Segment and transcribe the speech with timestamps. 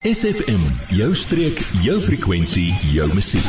[0.00, 0.62] SFM,
[0.96, 3.48] jou streek, jou frekwensie, jou musiek.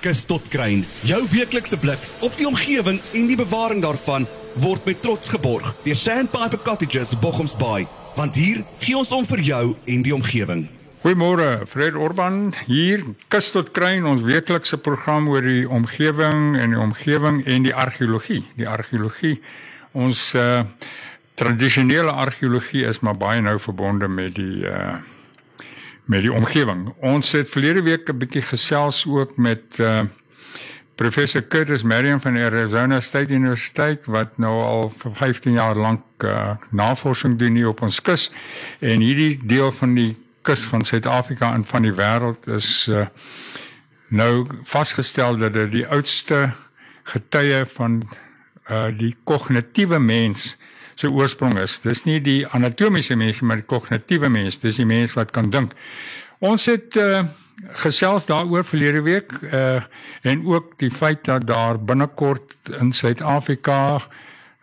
[0.00, 4.24] Kus tot kruin, jou weeklikse blik op die omgewing en die bewaring daarvan
[4.64, 7.84] word met trots geborg deur Sandpiper Cottages Bochums Bay,
[8.16, 9.60] want hier gee ons om vir jou
[9.92, 10.64] en die omgewing.
[11.04, 13.04] Goeiemôre, Fred Orban hier.
[13.28, 18.46] Kus tot kruin ons weeklikse program oor die omgewing en die omgewing en die argeologie.
[18.56, 19.36] Die argeologie
[19.92, 20.62] ons uh
[21.40, 25.00] tradisionele argeologie is maar baie nou verbonde met die uh
[26.10, 26.88] met die omgewing.
[27.06, 30.02] Ons het verlede week 'n bietjie gesels ook met uh
[30.94, 36.56] professor Curtis Merriam van Arizona State University wat nou al vir 15 jaar lank uh
[36.70, 38.30] navorsing doen hier op ons kus
[38.80, 43.06] en hierdie deel van die kus van Suid-Afrika en van die wêreld is uh
[44.08, 46.50] nou vasgestel dat dit die oudste
[47.02, 48.02] getuie van
[48.70, 50.56] uh die kognitiewe mens
[51.00, 51.80] se oorsprong is.
[51.84, 55.76] Dis nie die anatomiese mens maar die kognitiewe mens, dis die mens wat kan dink.
[56.40, 57.22] Ons het uh
[57.76, 59.82] gesels daaroor verlede week uh
[60.24, 64.00] en ook die feit dat daar binnekort in Suid-Afrika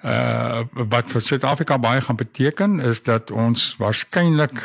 [0.01, 4.57] uh wat vir Suid-Afrika baie gaan beteken is dat ons waarskynlik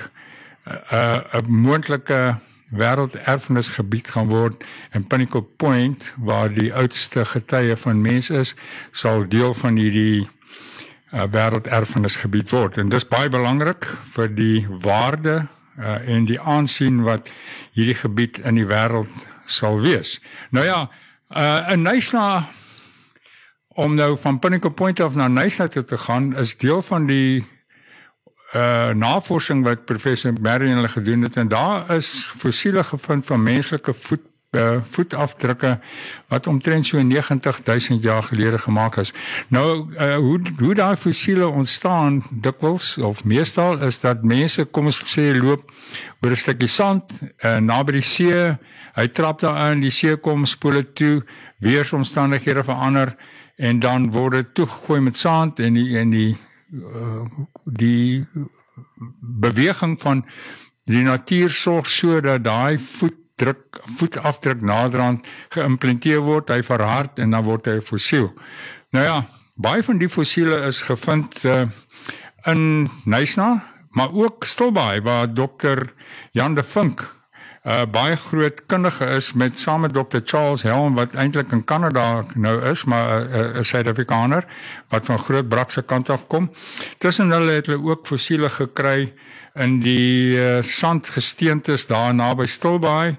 [0.65, 2.39] 'n uh, 'n moontlike
[2.73, 8.55] wêrelderfenisgebied gaan word en Pinnacle Point waar die oudste getuie van mens is
[8.91, 10.28] sal deel van hierdie
[11.13, 15.43] uh, wêrelderfenisgebied word en dis baie belangrik vir die waarde
[15.79, 17.31] uh, en die aansien wat
[17.77, 19.13] hierdie gebied in die wêreld
[19.45, 20.19] sal wees.
[20.51, 20.87] Nou ja,
[21.37, 22.45] uh, in Nysna
[23.75, 27.45] om nou van Pinnacle Point af na Nysna toe te gaan is deel van die
[28.53, 33.95] uh navorsing wat professor Marion hulle gedoen het en daar is fossiele gevind van menslike
[33.95, 35.78] voet uh, voetafdrukke
[36.28, 39.12] wat omtrent so 90000 jaar gelede gemaak is.
[39.48, 45.00] Nou uh, hoe hoe daai fossiele ontstaan dikwels of meestal is dat mense kom ons
[45.17, 45.70] sê loop
[46.20, 48.56] oor 'n stukkie sand uh, naby die see,
[48.94, 51.22] hy trap daar in, die see kom spoel dit toe,
[51.59, 53.16] weeromstandighede verander
[53.56, 56.37] en dan word dit toegegooi met sand en die en die
[56.72, 57.25] uh,
[57.65, 58.27] die
[59.21, 60.25] beweging van
[60.84, 67.47] die natuur sorg sodat daai voet druk voetafdruk naderhand geïmplanteer word, hy verhard en dan
[67.47, 68.30] word hy 'n fossiel.
[68.92, 69.19] Nou ja,
[69.56, 71.66] baie van die fossiele is gevind uh,
[72.47, 75.92] in Nysna, maar ook Stilbaai waar dokter
[76.32, 77.03] Jan de Vink
[77.62, 81.64] 'n uh, baie groot kundige is met saam met dokter Charles Helm wat eintlik in
[81.64, 84.44] Kanada nou is, maar 'n uh, uh, Suid-Afrikaner
[84.88, 86.50] wat van Groot Brak se kant af kom.
[86.98, 89.14] Tussen hulle het hulle ook fossiele gekry
[89.55, 93.17] in die uh, sandgesteentes daar naby Stilbaai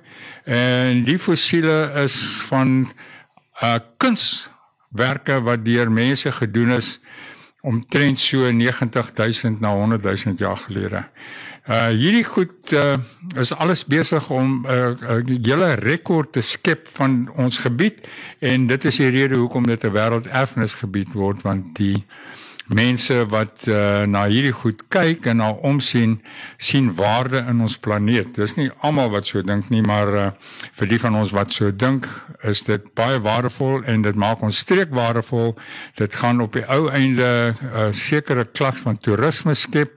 [0.49, 2.17] en die fossiele is
[2.47, 2.87] van
[3.61, 6.97] uh, kunswerke wat deur mense gedoen is
[7.61, 11.05] omtrent so 90000 na 100000 jaar gelede.
[11.63, 12.97] Uh hierdie goed uh
[13.39, 18.07] is alles besig om 'n uh, hele rekord te skep van ons gebied
[18.39, 23.65] en dit is die rede hoekom dit 'n wêrelderfenisgebied word want die uh mense wat
[23.67, 26.15] uh, na hierdie goed kyk en na omsien
[26.57, 28.35] sien waarde in ons planeet.
[28.35, 30.29] Dis nie almal wat so dink nie, maar uh,
[30.79, 32.07] vir die van ons wat so dink,
[32.47, 35.55] is dit baie waardevol en dit maak ons streek waardevol.
[35.99, 39.91] Dit gaan op die ou einde 'n uh, sekere klas van toerisme skep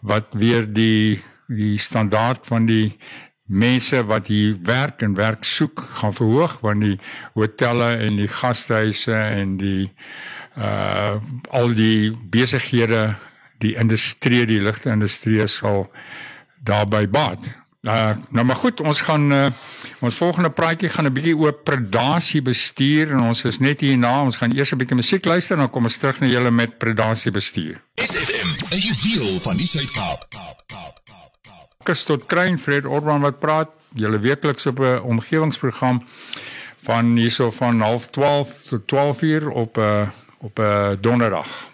[0.00, 2.96] wat weer die die standaard van die
[3.44, 6.98] mense wat hier werk en werk soek gaan verhoog want die
[7.34, 9.90] hotelle en die gastehuise en die
[10.58, 11.14] uh
[11.50, 13.14] al die besighede,
[13.58, 15.90] die industrie, die ligte industrie sal
[16.62, 17.54] daarbey baat.
[17.82, 19.50] Uh nou maar goed, ons gaan uh
[20.00, 24.36] ons volgende praatjie gaan 'n bietjie oor predasie bestuur en ons is net hierna, ons
[24.36, 27.30] gaan eers 'n bietjie musiek luister en dan kom ons terug na julle met predasie
[27.30, 27.80] bestuur.
[27.94, 30.26] SFM, 'n juweel van die Suid-Kaap.
[31.82, 36.04] Kus tot kruin Fred Orban wat praat, julle weekliks op 'n omgewingsprogram
[36.82, 40.08] van hierso van 12:30 tot 12:00 op 'n uh,
[40.44, 41.72] op 'n uh, donderdag.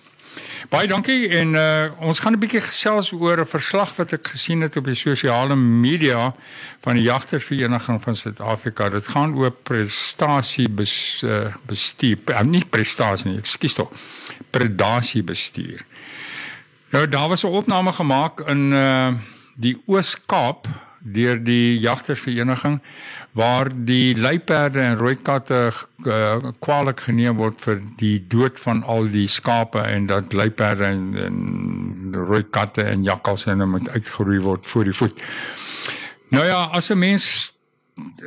[0.70, 4.60] Baie dankie en uh, ons gaan 'n bietjie gesels oor 'n verslag wat ek gesien
[4.60, 6.34] het op die sosiale media
[6.80, 8.88] van die jagtersvereniging van Suid-Afrika.
[8.88, 13.90] Dit gaan oor prestasie bes, uh, bestuur, uh, nie prestasie nie, ekskuus tog.
[14.50, 15.82] Predasie bestuur.
[16.90, 19.08] Nou daar was 'n opname gemaak in uh,
[19.54, 20.66] die Oos-Kaap
[21.00, 22.80] deur die jagtersvereniging
[23.32, 25.70] waar die luiperde en rooi katte
[26.04, 31.04] uh, kwaliek geneem word vir die dood van al die skape en dat luiperde en,
[31.26, 35.22] en rooi katte en jakkals en moet uitgeroei word voor die voet.
[36.30, 37.54] Nou ja, as 'n mens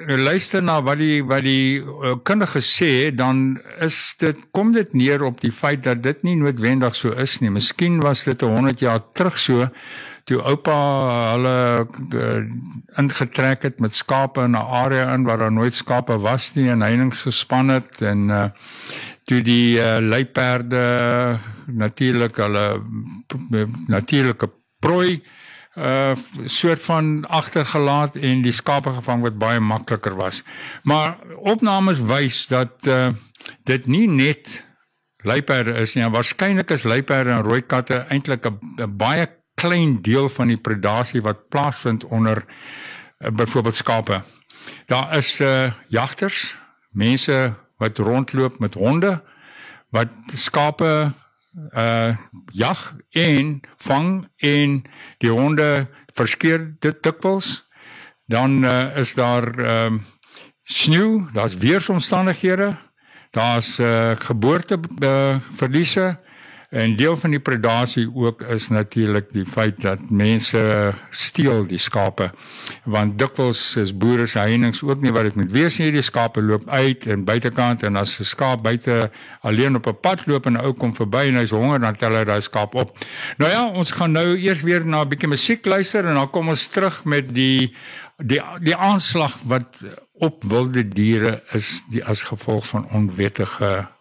[0.06, 5.24] luister na wat die wat die uh, kundige sê, dan is dit kom dit neer
[5.24, 7.52] op die feit dat dit nie noodwendig so is nie.
[7.52, 9.70] Miskien was dit 100 jaar terug so
[10.24, 10.78] toe oupa
[11.34, 11.58] hulle
[12.16, 12.44] uh,
[13.02, 16.82] ingetrek het met skape in 'n area in waar daar nooit skape was nie en
[16.82, 18.46] heininge gespan het en uh,
[19.24, 22.82] toe die uh, luiperde natuurlik hulle
[23.88, 24.50] natuurlike
[24.80, 25.24] prooi
[25.74, 26.14] uh
[26.46, 30.44] soort van agtergelaat en die skape gevang wat baie makliker was.
[30.84, 33.10] Maar opnames wys dat uh
[33.64, 34.66] dit nie net
[35.18, 36.10] luiperde is nie.
[36.10, 39.28] Waarskynlik is luiperde en rooi katte eintlik 'n baie
[39.64, 44.22] klein deel van die predasie wat plaasvind onder uh, byvoorbeeld skape.
[44.92, 46.56] Daar is uh jagters,
[46.92, 49.22] mense wat rondloop met honde
[49.90, 51.12] wat skape
[51.76, 52.16] uh
[52.52, 54.82] jag en vang en
[55.18, 57.68] die honde verskeer dit dikwels
[58.26, 60.02] dan uh, is daar ehm uh,
[60.64, 62.78] sneeu daar's weeromstandighede
[63.32, 66.20] daar's uh, geboorte uh, verliese
[66.74, 72.32] En deel van die predasie ook is natuurlik die feit dat mense steel die skape.
[72.90, 75.92] Want dikwels is boere se heininge ook nie wat dit moet wees nie.
[75.94, 79.12] Die skape loop uit en buitekant en as 'n skaap buite
[79.42, 82.16] alleen op 'n pad loop en 'n ou kom verby en hy's honger dan tel
[82.16, 82.98] hy daai skaap op.
[83.38, 86.50] Nou ja, ons gaan nou eers weer na 'n bietjie musiek luister en dan kom
[86.50, 87.74] ons terug met die
[88.18, 89.84] die die aanslag wat
[90.14, 93.93] op wilde diere is die as gevolg van onwettige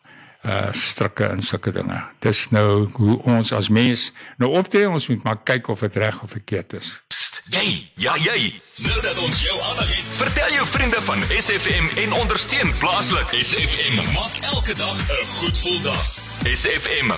[0.43, 1.99] uh strikke en sulke dinge.
[2.19, 4.09] Dis nou hoe ons as mens
[4.43, 7.03] nou optree, ons moet maar kyk of dit reg of verkeerd is.
[7.07, 8.51] Psst, jy, ja jy.
[8.83, 13.37] Nou dat ons jou aandag het, vertel jou vriende van SFM en ondersteun plaaslik.
[13.39, 16.23] SFM maak elke dag 'n goed gevoel dag.
[16.43, 17.11] SFM.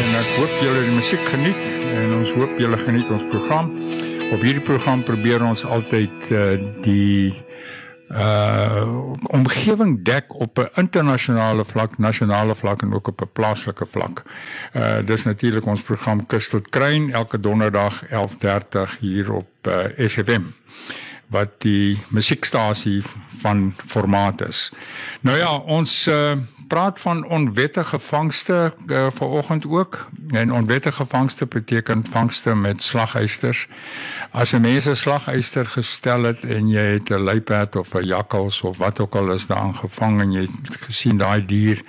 [0.00, 3.70] En ek hoop julle die musiek geniet en ons hoop julle geniet ons program.
[4.34, 7.30] Op hierdie program probeer ons altyd uh die
[8.12, 14.22] uh omgewing dek op 'n internasionale vlak, nasionale vlak en ook op 'n plaaslike vlak.
[14.72, 20.42] Uh dis natuurlik ons program Kus tot Kruin elke donderdag 11:30 hier op uh, SFM
[21.30, 23.02] wat die musiekstasie
[23.40, 24.70] van formaat is.
[25.20, 26.32] Nou ja, ons uh
[26.70, 30.08] praat van onwettige vangste uh, vanoggend ook.
[30.28, 33.66] En onwettige vangste beteken vangste met slaghuisters.
[34.30, 38.60] As 'n mens 'n slaghuister gestel het en jy het 'n luiperd of 'n jakkals
[38.62, 41.82] of wat ook al is daar gevang en jy het gesien daai dier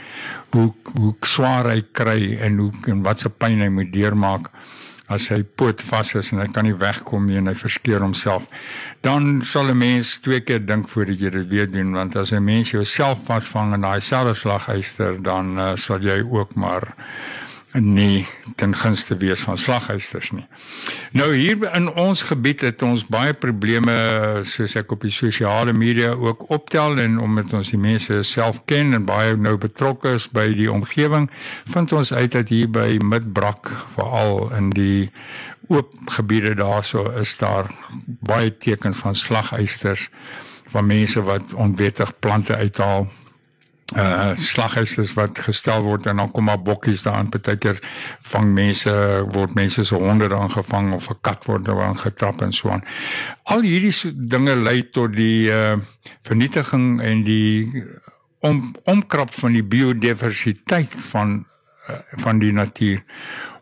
[0.50, 4.50] hoe hoe swaar hy kry en hoe en wat se pyn hy moet deurmaak
[5.12, 8.48] as hy poot vas is en hy kan nie wegkom nie en hy verskeer homself.
[9.02, 12.44] Dan sal 'n mens twee keer dink voordat jy dit weer doen want as 'n
[12.44, 16.96] mens jouself vasvang in daai selfde slaghuister dan uh, sal jy ook maar
[17.74, 18.26] nie
[18.56, 20.46] ten gunste wees van slaghuisters nie.
[21.12, 23.94] Nou hier in ons gebied het ons baie probleme
[24.48, 28.94] soos ek op die sosiale media ook optel en omdat ons die mense self ken
[28.94, 31.30] en baie nou betrokke is by die omgewing,
[31.72, 35.10] vind ons uit dat hier by Midbrak veral in die
[35.72, 37.72] oop gebiede daarso is daar
[38.06, 40.10] baie tekens van slaghuisters
[40.72, 43.08] van mense wat onwettig plante uithaal
[43.96, 47.80] uh slaghuisers wat gestel word en dan kom maar bokkies daarin partykeer
[48.34, 48.94] vang mense
[49.36, 52.84] word mense se honde dan gevang of 'n kat word dan getrap en so aan.
[53.44, 55.78] Al hierdie dinge lei tot die uh
[56.24, 57.68] vernietiging en die
[58.40, 61.46] om omkrap van die biodiversiteit van
[61.90, 63.04] uh, van die natuur.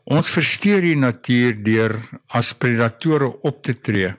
[0.03, 1.95] Ons versteur die natuur deur
[2.27, 4.13] as predatore op te tree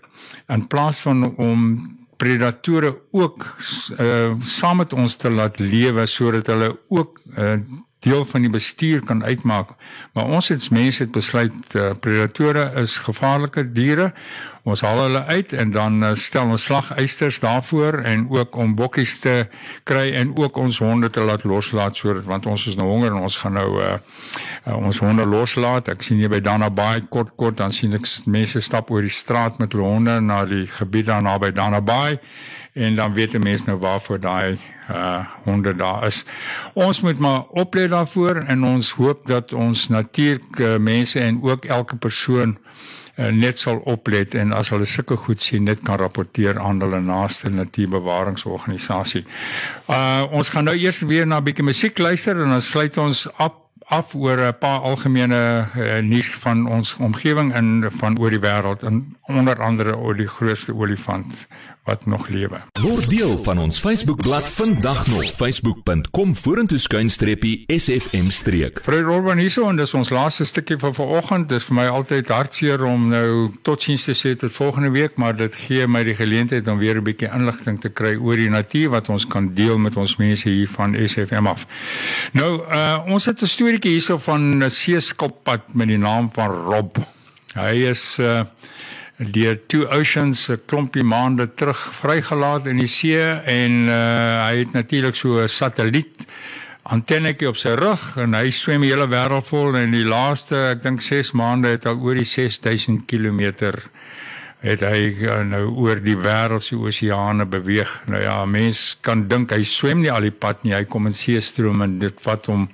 [0.46, 1.64] in plaas van om
[2.20, 3.46] predatore ook
[3.98, 7.56] uh saam met ons te laat lewe sodat hulle ook uh,
[8.00, 9.74] deel van die bestuur kan uitmaak.
[10.12, 14.12] Maar ons het mense het besluit uh, predatore is gevaarlike diere.
[14.62, 19.18] Ons haal hulle uit en dan uh, stel ons slagysters daarvoor en ook om bokkies
[19.20, 19.34] te
[19.88, 23.24] kry en ook ons honde te laat loslaat sodat want ons is nou honger en
[23.28, 23.96] ons gaan nou uh,
[24.66, 25.88] uh, ons honde loslaat.
[25.92, 29.12] Ek sien hier by Dana Bay kort kort dan sien ek mense stap oor die
[29.12, 32.20] straat met hulle honde na die gebied daar naby Dana Bay
[32.72, 34.58] en dan weet 'n mens nou waarvoor daai
[34.90, 36.24] uh honde daar is.
[36.72, 41.96] Ons moet maar oplet daarvoor en ons hoop dat ons natuurlike mense en ook elke
[41.96, 42.58] persoon
[43.16, 47.00] uh, net sal oplet en as hulle sulke goed sien net kan rapporteer aan hulle
[47.00, 49.24] naaste natuurbewaringsorganisasie.
[49.88, 53.28] Uh ons gaan nou eers weer na 'n bietjie musiek luister en dan sluit ons
[53.36, 53.52] af
[53.90, 58.82] af oor 'n paar algemene uh, nuus van ons omgewing en van oor die wêreld
[58.82, 61.46] en onder andere oor die grootste olifant
[61.90, 62.60] wat nog lewe.
[62.80, 68.78] Word deel van ons Facebookblad vandag nog facebook.com vorentoe skuinstreppie SFM streek.
[68.86, 71.48] Vrou Robben hierso en dis ons laaste stukkie van vanoggend.
[71.50, 75.58] Dis vir my altyd hartseer om nou totsiens te sê tot volgende week, maar dit
[75.66, 79.08] gee my die geleentheid om weer 'n bietjie inligting te kry oor die natuur wat
[79.08, 81.66] ons kan deel met ons mense hier van SFM af.
[82.32, 86.96] Nou, uh ons het 'n storieetjie hierso van 'n seeskilpad met die naam van Rob.
[87.54, 88.42] Hy is uh
[89.20, 94.72] deur Two Oceans 'n klompie maande terug vrygelaat in die see en uh, hy het
[94.72, 96.24] natuurlik so 'n satelliet
[96.82, 100.82] antennetjie op sy rug en hy swem die hele wêreld vol en die laaste ek
[100.82, 103.52] dink 6 maande het al oor die 6000 km
[104.60, 107.90] het hy uh, nou oor die wêreld se oseane beweeg.
[108.12, 110.74] Nou ja, mens kan dink hy swem nie al die pad nie.
[110.76, 112.66] Hy kom in seestrome en dit vat hom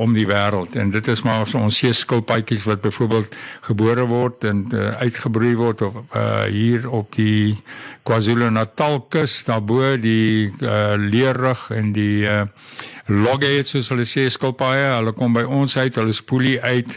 [0.00, 0.76] om die wêreld.
[0.80, 3.36] En dit is maar so ons seeskilpaadjies wat byvoorbeeld
[3.70, 7.56] gebore word en uh, uitgebroei word of uh, hier op die
[8.08, 12.44] KwaZulu-Natal kus daarbo die uh, leerrug en die uh,
[13.10, 16.92] loggates soos hulle sê skilpaaie, hulle kom by ons uit, hulle spoelie uit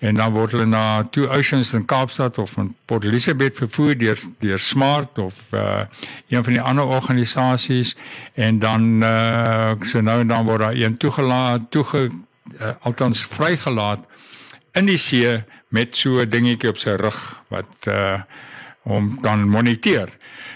[0.00, 4.20] en dan word hulle na Two Oceans in Kaapstad of in Port Elizabeth vervoer deur
[4.40, 5.84] deur Smart of uh
[6.28, 7.94] een van die ander organisasies
[8.34, 14.06] en dan uh so nou en dan word daar een toegelaat toege uh, althans vrygelaat
[14.72, 18.22] in die see met so 'n dingetjie op sy rug wat uh
[18.88, 20.08] om kan moniteer.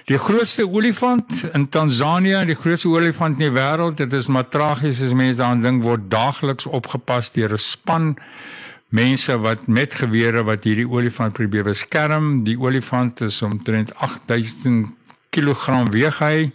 [0.09, 5.03] Die grootste olifant in Tansanië, die grootste olifant in die wêreld, dit is maar tragies
[5.05, 8.17] as mense daaraan dink word daagliks opgepas deur 'n span
[8.93, 12.43] mense wat met gewere wat hierdie olifant probeer beskerm.
[12.45, 14.91] Die olifant is omtrent 8000
[15.33, 16.51] kg weeg hy.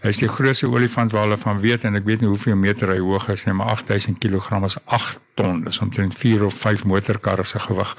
[0.00, 2.88] Hy is die grootste olifant wat hulle van weet en ek weet nie hoeveel meter
[2.94, 5.60] hy hoog is nie, maar 8000 kg is 8 ton.
[5.66, 7.92] Dis omtrent 4 of 5 motorkarre se gewig.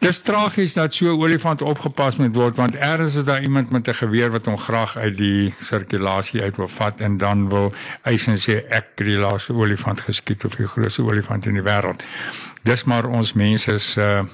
[0.00, 3.88] Dis tragies dat so 'n olifant opgepas moet word want eers is daar iemand met
[3.88, 7.74] 'n geweer wat hom graag uit die sirkulasie uit wil vat en dan wil
[8.04, 12.02] en sê ek het die laaste olifant geskiet of die grootste olifant in die wêreld.
[12.62, 14.24] Dis maar ons mense se uh,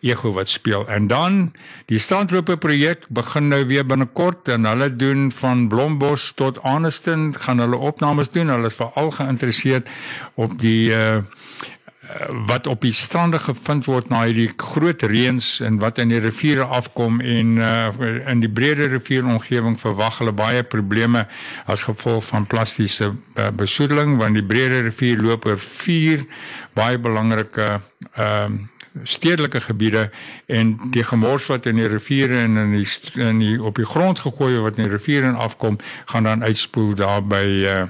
[0.00, 0.88] ego wat speel.
[0.88, 1.52] En dan
[1.86, 7.58] die standlope projek begin nou weer binnekort en hulle doen van Blombos tot Aniston gaan
[7.58, 8.48] hulle opnames doen.
[8.48, 9.90] Hulle is veral geïnteresseerd
[10.34, 11.18] op die uh
[12.46, 16.64] wat op die strande gevind word na hierdie groot reëns en wat in die riviere
[16.64, 17.80] afkom en uh
[18.32, 21.26] in die breër rivier omgewing verwag hulle baie probleme
[21.66, 26.26] as gevolg van plastiese uh, besoedeling want die breër rivier loop oor vier
[26.78, 27.80] baie belangrike
[28.14, 28.68] ehm uh,
[29.08, 30.10] stedelike gebiede
[30.46, 34.20] en die gemors wat in die riviere en in die, in die op die grond
[34.20, 35.78] gegooi word wat in die riviere afkom
[36.12, 37.86] gaan dan uitspoel daar by uh,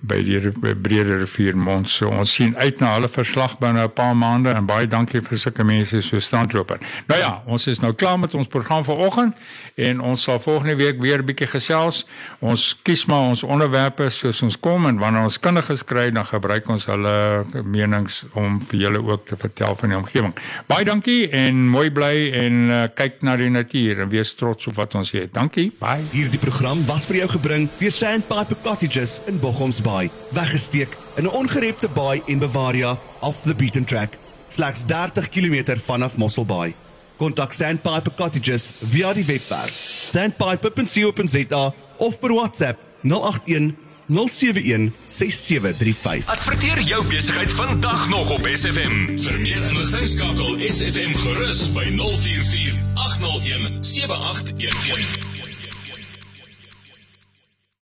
[0.00, 1.88] by die breëre rivier mond.
[1.90, 5.38] So ons sien uit na hulle verslag binne 'n paar maande en baie dankie vir
[5.38, 6.78] sulke mense so standloper.
[7.08, 9.36] Nou ja, ons is nou klaar met ons program vanoggend
[9.74, 12.06] en ons sal volgende week weer 'n bietjie gesels.
[12.40, 16.68] Ons kies maar ons onderwerpe soos ons kom en wanneer ons kundiges kry, dan gebruik
[16.68, 20.34] ons hulle menings om vir julle ook te vertel van die omgewing.
[20.66, 24.74] Baie dankie en mooi bly en uh, kyk na die natuur en wees trots op
[24.74, 25.32] wat ons het.
[25.34, 25.72] Dankie.
[25.80, 26.04] Bye.
[26.12, 31.30] Hierdie program was vir jou gebring deur Sandpiper Cottages in Bochoms Bay, weggesteek in 'n
[31.30, 34.16] ongerepte baai en Bavaria off the beaten track,
[34.48, 36.74] slegs 30 km vanaf Mosselbaai.
[37.16, 39.72] Kontak Sandpiper Cottages via die webwerf
[40.04, 43.74] sandpiper.co.za of per WhatsApp 081
[44.06, 46.26] 071 6735.
[46.26, 49.16] Adverteer jou besigheid vandag nog op SFM.
[49.16, 55.57] Vir meer inligting skakel SFM gerus by 044 801 7811.